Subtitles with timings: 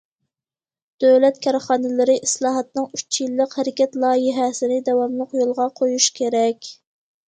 [1.03, 6.77] دۆلەت كارخانىلىرى ئىسلاھاتىنىڭ ئۈچ يىللىق ھەرىكەت لايىھەسىنى داۋاملىق يولغا قويۇش كېرەك.